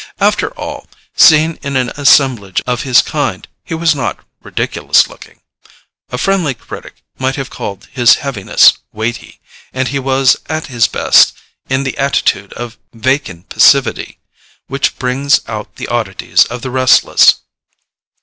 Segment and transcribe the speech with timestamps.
[0.19, 5.41] After all, seen in an assemblage of his kind he was not ridiculous looking:
[6.09, 9.39] a friendly critic might have called his heaviness weighty,
[9.71, 11.33] and he was at his best
[11.69, 14.17] in the attitude of vacant passivity
[14.65, 17.41] which brings out the oddities of the restless.